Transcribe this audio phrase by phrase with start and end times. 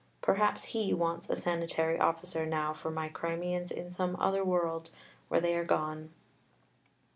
[0.19, 4.89] Perhaps He wants a "Sanitary Officer" now for my Crimeans in some other world
[5.29, 6.09] where they are gone.